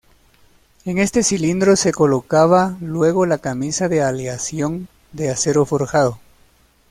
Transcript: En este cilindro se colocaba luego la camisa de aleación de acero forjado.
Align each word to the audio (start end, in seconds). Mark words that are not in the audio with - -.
En 0.83 0.97
este 0.97 1.21
cilindro 1.21 1.75
se 1.75 1.91
colocaba 1.91 2.75
luego 2.81 3.27
la 3.27 3.37
camisa 3.37 3.87
de 3.87 4.01
aleación 4.01 4.87
de 5.11 5.29
acero 5.29 5.63
forjado. 5.63 6.17